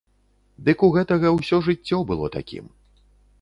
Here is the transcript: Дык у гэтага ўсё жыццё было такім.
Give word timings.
Дык 0.69 0.77
у 0.87 0.89
гэтага 0.95 1.33
ўсё 1.35 1.59
жыццё 1.67 2.01
было 2.13 2.31
такім. 2.39 2.65